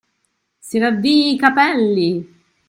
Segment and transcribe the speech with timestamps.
[0.69, 2.09] Si ravvii i capelli!